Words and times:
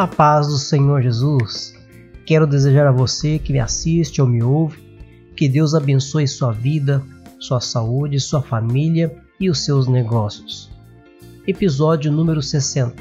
A 0.00 0.06
paz 0.06 0.46
do 0.46 0.56
Senhor 0.56 1.02
Jesus. 1.02 1.74
Quero 2.24 2.46
desejar 2.46 2.86
a 2.86 2.90
você 2.90 3.38
que 3.38 3.52
me 3.52 3.60
assiste 3.60 4.22
ou 4.22 4.26
me 4.26 4.42
ouve 4.42 4.82
que 5.36 5.46
Deus 5.46 5.74
abençoe 5.74 6.26
sua 6.26 6.52
vida, 6.52 7.04
sua 7.38 7.60
saúde, 7.60 8.18
sua 8.18 8.40
família 8.40 9.14
e 9.38 9.50
os 9.50 9.62
seus 9.62 9.86
negócios. 9.86 10.70
Episódio 11.46 12.10
número 12.10 12.40
60. 12.40 12.96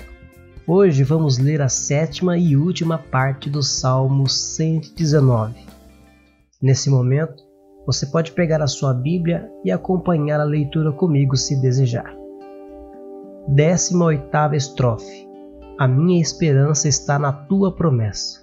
Hoje 0.67 1.01
vamos 1.05 1.37
ler 1.37 1.61
a 1.61 1.69
sétima 1.69 2.37
e 2.37 2.57
última 2.57 2.97
parte 2.97 3.49
do 3.49 3.63
Salmo 3.63 4.27
119. 4.27 5.55
Nesse 6.61 6.89
momento, 6.89 7.41
você 7.85 8.07
pode 8.07 8.33
pegar 8.33 8.61
a 8.61 8.67
sua 8.67 8.93
Bíblia 8.93 9.49
e 9.63 9.71
acompanhar 9.71 10.41
a 10.41 10.43
leitura 10.43 10.91
comigo 10.91 11.37
se 11.37 11.55
desejar. 11.61 12.13
18 13.47 14.53
estrofe 14.53 15.28
a 15.79 15.87
minha 15.87 16.21
esperança 16.21 16.89
está 16.89 17.17
na 17.17 17.31
tua 17.31 17.73
promessa. 17.73 18.41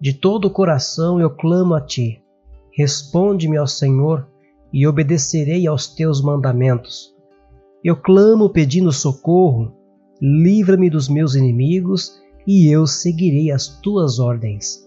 De 0.00 0.14
todo 0.14 0.46
o 0.46 0.50
coração 0.50 1.20
eu 1.20 1.28
clamo 1.28 1.74
a 1.74 1.82
ti. 1.82 2.24
Responde-me, 2.74 3.58
ó 3.58 3.66
Senhor, 3.66 4.26
e 4.72 4.86
obedecerei 4.86 5.66
aos 5.66 5.86
teus 5.86 6.22
mandamentos. 6.22 7.14
Eu 7.84 7.94
clamo 7.94 8.48
pedindo 8.48 8.90
socorro, 8.90 9.74
livra-me 10.18 10.88
dos 10.88 11.10
meus 11.10 11.34
inimigos, 11.34 12.18
e 12.46 12.74
eu 12.74 12.86
seguirei 12.86 13.50
as 13.50 13.68
tuas 13.82 14.18
ordens. 14.18 14.78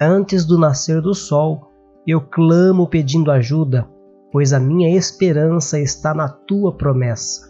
Antes 0.00 0.44
do 0.44 0.58
nascer 0.58 1.00
do 1.00 1.14
sol, 1.14 1.70
eu 2.04 2.20
clamo 2.20 2.88
pedindo 2.88 3.30
ajuda, 3.30 3.88
pois 4.32 4.52
a 4.52 4.58
minha 4.58 4.92
esperança 4.96 5.78
está 5.78 6.12
na 6.12 6.28
tua 6.28 6.74
promessa. 6.74 7.49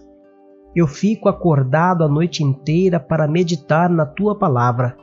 Eu 0.74 0.86
fico 0.86 1.28
acordado 1.28 2.04
a 2.04 2.08
noite 2.08 2.44
inteira 2.44 3.00
para 3.00 3.26
meditar 3.26 3.90
na 3.90 4.06
tua 4.06 4.36
palavra. 4.36 4.96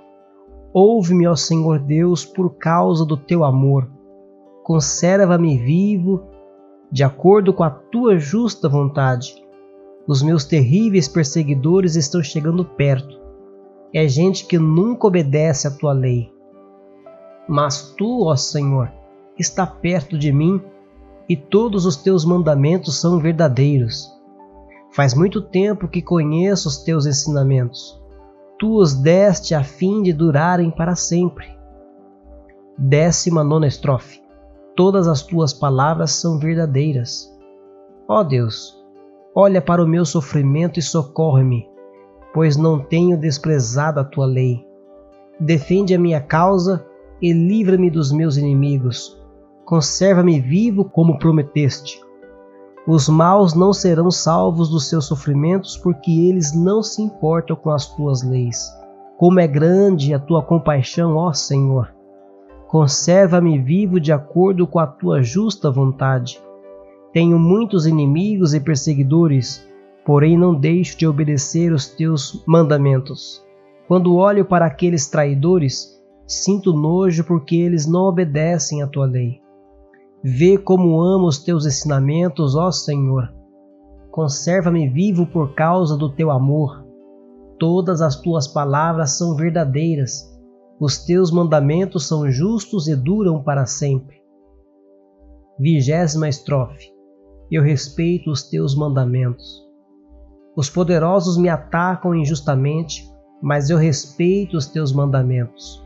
Ouve-me, 0.74 1.28
ó 1.28 1.36
Senhor 1.36 1.80
Deus, 1.80 2.24
por 2.24 2.56
causa 2.58 3.06
do 3.06 3.18
teu 3.18 3.44
amor. 3.44 3.90
Conserva-me 4.64 5.58
vivo, 5.58 6.24
de 6.92 7.04
acordo 7.04 7.54
com 7.54 7.64
a 7.64 7.70
tua 7.70 8.18
justa 8.18 8.70
vontade. 8.70 9.36
Os 10.08 10.22
meus 10.22 10.46
terríveis 10.46 11.08
perseguidores 11.08 11.96
estão 11.96 12.24
chegando 12.24 12.64
perto. 12.64 13.20
É 13.94 14.08
gente 14.08 14.46
que 14.46 14.58
nunca 14.58 15.08
obedece 15.08 15.68
à 15.68 15.72
tua 15.72 15.92
lei. 15.92 16.32
Mas 17.48 17.94
tu, 17.98 18.26
ó 18.26 18.36
Senhor, 18.36 18.92
está 19.38 19.68
perto 19.68 20.18
de 20.18 20.32
mim 20.32 20.62
e 21.28 21.36
todos 21.36 21.86
os 21.86 21.98
teus 21.98 22.24
mandamentos 22.24 23.00
são 23.00 23.20
verdadeiros. 23.20 24.17
Faz 24.98 25.14
muito 25.14 25.44
tempo 25.44 25.88
que 25.88 26.02
conheço 26.02 26.68
os 26.68 26.78
teus 26.78 27.06
ensinamentos. 27.06 28.02
Tu 28.58 28.68
os 28.68 28.96
deste 28.96 29.54
a 29.54 29.64
fim 29.64 30.02
de 30.02 30.12
durarem 30.12 30.72
para 30.72 30.96
sempre. 30.96 31.46
Décima 32.76 33.44
nona 33.44 33.68
estrofe. 33.68 34.20
Todas 34.76 35.08
as 35.08 35.22
tuas 35.22 35.54
palavras 35.54 36.14
são 36.14 36.40
verdadeiras. 36.40 37.32
Ó 38.08 38.24
Deus, 38.24 38.76
olha 39.36 39.62
para 39.62 39.84
o 39.84 39.88
meu 39.88 40.04
sofrimento 40.04 40.80
e 40.80 40.82
socorre-me, 40.82 41.70
pois 42.34 42.58
não 42.58 42.80
tenho 42.80 43.20
desprezado 43.20 44.00
a 44.00 44.04
tua 44.04 44.26
lei. 44.26 44.66
Defende 45.40 45.94
a 45.94 46.00
minha 46.00 46.22
causa 46.22 46.84
e 47.22 47.32
livra-me 47.32 47.92
dos 47.92 48.12
meus 48.12 48.36
inimigos. 48.36 49.16
Conserva-me 49.64 50.40
vivo 50.40 50.86
como 50.86 51.20
prometeste. 51.20 52.07
Os 52.88 53.10
maus 53.10 53.54
não 53.54 53.74
serão 53.74 54.10
salvos 54.10 54.70
dos 54.70 54.88
seus 54.88 55.04
sofrimentos, 55.06 55.76
porque 55.76 56.10
eles 56.10 56.56
não 56.56 56.82
se 56.82 57.02
importam 57.02 57.54
com 57.54 57.70
as 57.70 57.86
tuas 57.86 58.24
leis. 58.24 58.74
Como 59.18 59.42
é 59.42 59.48
grande 59.48 60.14
a 60.14 60.20
tua 60.20 60.42
compaixão, 60.42 61.18
ó 61.18 61.34
Senhor! 61.34 61.94
Conserva-me 62.70 63.60
vivo 63.60 64.00
de 64.00 64.14
acordo 64.14 64.66
com 64.66 64.80
a 64.80 64.88
tua 64.88 65.22
justa 65.22 65.70
vontade. 65.70 66.42
Tenho 67.12 67.38
muitos 67.38 67.86
inimigos 67.86 68.54
e 68.54 68.60
perseguidores, 68.60 69.68
porém 70.06 70.38
não 70.38 70.56
deixo 70.56 70.98
de 70.98 71.06
obedecer 71.06 71.74
os 71.74 71.88
teus 71.88 72.42
mandamentos. 72.48 73.44
Quando 73.86 74.16
olho 74.16 74.46
para 74.46 74.66
aqueles 74.66 75.10
traidores, 75.10 76.02
sinto 76.26 76.72
nojo 76.72 77.26
porque 77.26 77.58
eles 77.58 77.86
não 77.86 78.04
obedecem 78.04 78.82
à 78.82 78.88
tua 78.88 79.06
lei. 79.06 79.42
Vê 80.30 80.58
como 80.58 81.02
amo 81.02 81.26
os 81.26 81.40
teus 81.40 81.66
ensinamentos, 81.66 82.54
ó 82.54 82.70
Senhor. 82.70 83.34
Conserva-me 84.12 84.90
vivo 84.90 85.26
por 85.26 85.56
causa 85.56 85.96
do 85.96 86.14
teu 86.14 86.30
amor. 86.30 86.86
Todas 87.58 88.02
as 88.02 88.20
tuas 88.20 88.46
palavras 88.46 89.18
são 89.18 89.38
verdadeiras. 89.38 90.30
Os 90.82 91.06
teus 91.06 91.32
mandamentos 91.32 92.10
são 92.10 92.30
justos 92.30 92.90
e 92.90 92.96
duram 92.96 93.42
para 93.42 93.66
sempre. 93.66 94.18
Vigésima 95.58 96.28
estrofe. 96.28 96.92
Eu 97.50 97.64
respeito 97.64 98.30
os 98.30 98.44
teus 98.50 98.76
mandamentos. 98.76 99.66
Os 100.58 100.70
poderosos 100.70 101.38
me 101.38 101.48
atacam 101.48 102.14
injustamente, 102.14 103.10
mas 103.42 103.70
eu 103.70 103.78
respeito 103.78 104.58
os 104.58 104.68
teus 104.68 104.92
mandamentos. 104.92 105.82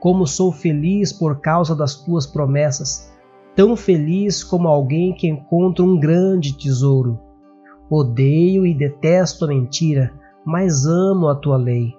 Como 0.00 0.26
sou 0.26 0.50
feliz 0.50 1.12
por 1.12 1.42
causa 1.42 1.76
das 1.76 1.96
tuas 1.96 2.26
promessas 2.26 3.11
tão 3.54 3.76
feliz 3.76 4.42
como 4.42 4.68
alguém 4.68 5.14
que 5.14 5.28
encontra 5.28 5.84
um 5.84 5.98
grande 5.98 6.56
tesouro. 6.56 7.20
Odeio 7.90 8.66
e 8.66 8.74
detesto 8.74 9.44
a 9.44 9.48
mentira, 9.48 10.12
mas 10.44 10.86
amo 10.86 11.28
a 11.28 11.34
tua 11.34 11.56
lei. 11.56 11.94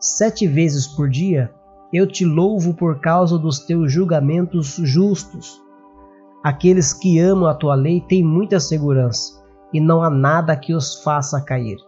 Sete 0.00 0.46
vezes 0.46 0.86
por 0.86 1.08
dia 1.08 1.52
eu 1.92 2.06
te 2.06 2.24
louvo 2.24 2.74
por 2.74 3.00
causa 3.00 3.38
dos 3.38 3.60
teus 3.60 3.92
julgamentos 3.92 4.76
justos. 4.82 5.60
Aqueles 6.42 6.92
que 6.92 7.18
amam 7.18 7.48
a 7.48 7.54
tua 7.54 7.74
lei 7.74 8.00
têm 8.00 8.22
muita 8.22 8.60
segurança, 8.60 9.42
e 9.72 9.80
não 9.80 10.02
há 10.02 10.10
nada 10.10 10.56
que 10.56 10.74
os 10.74 11.02
faça 11.02 11.40
cair. 11.40 11.78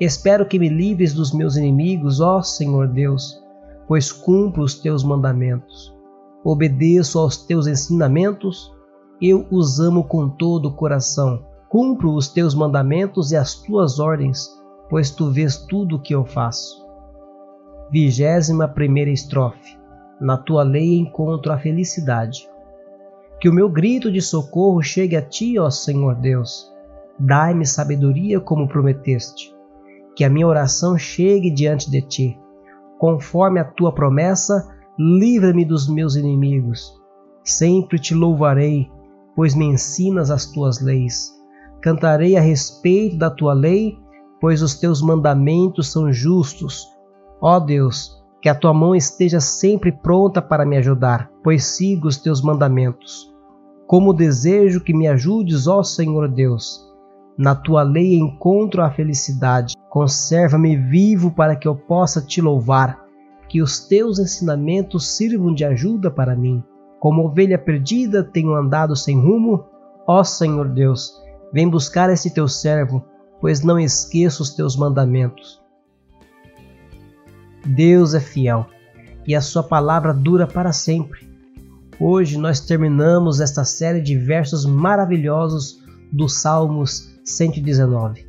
Espero 0.00 0.46
que 0.46 0.58
me 0.58 0.68
livres 0.68 1.12
dos 1.12 1.32
meus 1.32 1.56
inimigos, 1.56 2.20
ó 2.20 2.42
Senhor 2.42 2.88
Deus, 2.88 3.42
pois 3.86 4.12
cumpro 4.12 4.62
os 4.62 4.74
teus 4.74 5.02
mandamentos 5.02 5.97
obedeço 6.44 7.18
aos 7.18 7.36
teus 7.36 7.66
ensinamentos, 7.66 8.72
eu 9.20 9.46
os 9.50 9.80
amo 9.80 10.04
com 10.04 10.28
todo 10.28 10.66
o 10.66 10.74
coração. 10.74 11.44
Cumpro 11.68 12.14
os 12.14 12.28
teus 12.28 12.54
mandamentos 12.54 13.32
e 13.32 13.36
as 13.36 13.54
tuas 13.54 13.98
ordens, 13.98 14.48
pois 14.88 15.10
tu 15.10 15.30
vês 15.30 15.56
tudo 15.56 15.96
o 15.96 16.00
que 16.00 16.14
eu 16.14 16.24
faço. 16.24 16.86
Vigésima 17.90 18.68
primeira 18.68 19.10
estrofe. 19.10 19.76
Na 20.20 20.36
tua 20.36 20.62
lei 20.62 20.98
encontro 20.98 21.52
a 21.52 21.58
felicidade. 21.58 22.48
Que 23.40 23.48
o 23.48 23.52
meu 23.52 23.68
grito 23.68 24.10
de 24.10 24.20
socorro 24.20 24.82
chegue 24.82 25.16
a 25.16 25.22
ti, 25.22 25.58
ó 25.58 25.70
Senhor 25.70 26.14
Deus. 26.14 26.72
Dai-me 27.18 27.66
sabedoria 27.66 28.40
como 28.40 28.68
prometeste. 28.68 29.54
Que 30.16 30.24
a 30.24 30.30
minha 30.30 30.46
oração 30.46 30.96
chegue 30.96 31.50
diante 31.50 31.90
de 31.90 32.00
ti. 32.02 32.38
Conforme 32.98 33.60
a 33.60 33.64
tua 33.64 33.92
promessa, 33.92 34.68
livra-me 34.98 35.64
dos 35.64 35.88
meus 35.88 36.16
inimigos. 36.16 36.92
Sempre 37.44 38.00
te 38.00 38.14
louvarei, 38.14 38.90
pois 39.36 39.54
me 39.54 39.64
ensinas 39.64 40.28
as 40.28 40.46
tuas 40.46 40.80
leis. 40.80 41.32
Cantarei 41.80 42.36
a 42.36 42.40
respeito 42.40 43.16
da 43.16 43.30
tua 43.30 43.54
lei, 43.54 43.96
pois 44.40 44.60
os 44.60 44.74
teus 44.74 45.00
mandamentos 45.00 45.92
são 45.92 46.12
justos. 46.12 46.84
Ó 47.40 47.60
Deus, 47.60 48.20
que 48.42 48.48
a 48.48 48.54
tua 48.54 48.74
mão 48.74 48.92
esteja 48.92 49.40
sempre 49.40 49.92
pronta 49.92 50.42
para 50.42 50.66
me 50.66 50.76
ajudar, 50.76 51.30
pois 51.44 51.64
sigo 51.64 52.08
os 52.08 52.16
teus 52.16 52.42
mandamentos. 52.42 53.32
Como 53.86 54.12
desejo 54.12 54.80
que 54.80 54.92
me 54.92 55.06
ajudes, 55.06 55.68
ó 55.68 55.84
Senhor 55.84 56.28
Deus. 56.28 56.84
Na 57.38 57.54
tua 57.54 57.84
lei 57.84 58.18
encontro 58.18 58.82
a 58.82 58.90
felicidade. 58.90 59.74
Conserva-me 59.88 60.76
vivo 60.76 61.30
para 61.30 61.54
que 61.54 61.68
eu 61.68 61.76
possa 61.76 62.20
te 62.20 62.42
louvar 62.42 63.07
que 63.48 63.62
os 63.62 63.80
teus 63.80 64.18
ensinamentos 64.18 65.16
sirvam 65.16 65.54
de 65.54 65.64
ajuda 65.64 66.10
para 66.10 66.36
mim. 66.36 66.62
Como 67.00 67.24
ovelha 67.24 67.58
perdida 67.58 68.22
tenho 68.22 68.54
andado 68.54 68.94
sem 68.94 69.18
rumo. 69.18 69.64
Ó 70.06 70.22
Senhor 70.24 70.68
Deus, 70.68 71.12
vem 71.52 71.68
buscar 71.68 72.10
esse 72.10 72.32
teu 72.32 72.48
servo, 72.48 73.04
pois 73.40 73.62
não 73.62 73.78
esqueço 73.78 74.42
os 74.42 74.50
teus 74.50 74.76
mandamentos. 74.76 75.60
Deus 77.66 78.14
é 78.14 78.20
fiel 78.20 78.66
e 79.26 79.34
a 79.34 79.40
sua 79.40 79.62
palavra 79.62 80.14
dura 80.14 80.46
para 80.46 80.72
sempre. 80.72 81.28
Hoje 82.00 82.38
nós 82.38 82.60
terminamos 82.60 83.40
esta 83.40 83.64
série 83.64 84.00
de 84.00 84.16
versos 84.16 84.64
maravilhosos 84.64 85.82
do 86.10 86.28
Salmos 86.28 87.20
119. 87.24 88.26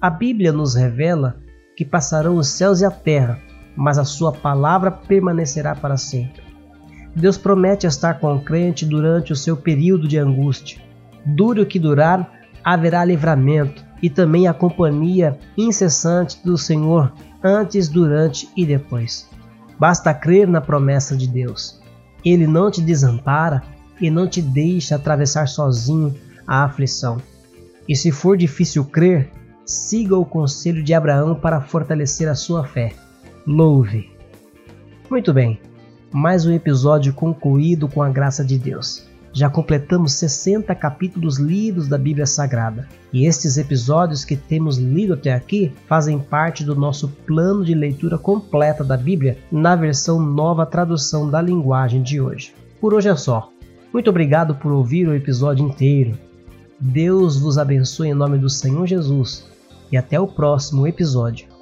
A 0.00 0.10
Bíblia 0.10 0.52
nos 0.52 0.74
revela 0.74 1.36
que 1.76 1.84
passarão 1.84 2.36
os 2.36 2.48
céus 2.48 2.80
e 2.80 2.84
a 2.84 2.90
terra, 2.90 3.38
mas 3.76 3.98
a 3.98 4.04
sua 4.04 4.32
palavra 4.32 4.90
permanecerá 4.90 5.74
para 5.74 5.96
sempre. 5.96 6.42
Deus 7.14 7.38
promete 7.38 7.86
estar 7.86 8.20
com 8.20 8.34
o 8.34 8.40
crente 8.40 8.84
durante 8.84 9.32
o 9.32 9.36
seu 9.36 9.56
período 9.56 10.08
de 10.08 10.18
angústia. 10.18 10.80
Dure 11.24 11.60
o 11.60 11.66
que 11.66 11.78
durar, 11.78 12.30
haverá 12.64 13.04
livramento 13.04 13.84
e 14.02 14.10
também 14.10 14.46
a 14.46 14.54
companhia 14.54 15.38
incessante 15.56 16.38
do 16.44 16.58
Senhor 16.58 17.12
antes, 17.42 17.88
durante 17.88 18.48
e 18.56 18.66
depois. 18.66 19.28
Basta 19.78 20.12
crer 20.12 20.48
na 20.48 20.60
promessa 20.60 21.16
de 21.16 21.26
Deus. 21.26 21.80
Ele 22.24 22.46
não 22.46 22.70
te 22.70 22.80
desampara 22.80 23.62
e 24.00 24.10
não 24.10 24.26
te 24.26 24.42
deixa 24.42 24.96
atravessar 24.96 25.46
sozinho 25.48 26.14
a 26.46 26.64
aflição. 26.64 27.18
E 27.88 27.94
se 27.94 28.10
for 28.10 28.36
difícil 28.36 28.84
crer, 28.84 29.30
siga 29.64 30.16
o 30.16 30.24
conselho 30.24 30.82
de 30.82 30.92
Abraão 30.92 31.34
para 31.34 31.60
fortalecer 31.60 32.28
a 32.28 32.34
sua 32.34 32.64
fé. 32.64 32.92
Louve. 33.46 34.10
Muito 35.08 35.32
bem, 35.32 35.60
mais 36.10 36.44
um 36.44 36.52
episódio 36.52 37.12
concluído 37.12 37.86
com 37.86 38.02
a 38.02 38.08
graça 38.08 38.44
de 38.44 38.58
Deus. 38.58 39.06
Já 39.32 39.48
completamos 39.48 40.14
60 40.14 40.74
capítulos 40.74 41.38
lidos 41.38 41.86
da 41.86 41.96
Bíblia 41.96 42.26
Sagrada. 42.26 42.88
E 43.12 43.24
estes 43.24 43.56
episódios 43.56 44.24
que 44.24 44.34
temos 44.34 44.78
lido 44.78 45.14
até 45.14 45.32
aqui 45.32 45.72
fazem 45.86 46.18
parte 46.18 46.64
do 46.64 46.74
nosso 46.74 47.06
plano 47.24 47.64
de 47.64 47.72
leitura 47.72 48.18
completa 48.18 48.82
da 48.82 48.96
Bíblia 48.96 49.38
na 49.52 49.76
versão 49.76 50.18
nova 50.18 50.66
tradução 50.66 51.30
da 51.30 51.40
linguagem 51.40 52.02
de 52.02 52.20
hoje. 52.20 52.52
Por 52.80 52.94
hoje 52.94 53.08
é 53.08 53.14
só. 53.14 53.48
Muito 53.92 54.10
obrigado 54.10 54.56
por 54.56 54.72
ouvir 54.72 55.06
o 55.06 55.14
episódio 55.14 55.64
inteiro. 55.64 56.18
Deus 56.80 57.38
vos 57.38 57.58
abençoe 57.58 58.08
em 58.08 58.14
nome 58.14 58.38
do 58.38 58.50
Senhor 58.50 58.88
Jesus 58.88 59.46
e 59.92 59.96
até 59.96 60.18
o 60.18 60.26
próximo 60.26 60.84
episódio. 60.84 61.55